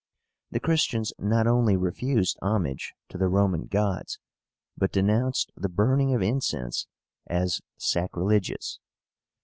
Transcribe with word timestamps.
The 0.49 0.59
Christians 0.59 1.13
not 1.19 1.45
only 1.45 1.77
refused 1.77 2.39
homage 2.41 2.95
to 3.09 3.19
the 3.19 3.27
Roman 3.27 3.67
gods, 3.67 4.17
but 4.75 4.91
denounced 4.91 5.51
the 5.55 5.69
burning 5.69 6.15
of 6.15 6.23
incense 6.23 6.87
as 7.27 7.61
sacrilegious. 7.77 8.79